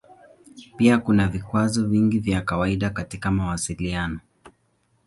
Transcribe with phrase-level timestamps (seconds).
[0.77, 4.19] Pia kuna vikwazo vingi vya kawaida katika mawasiliano.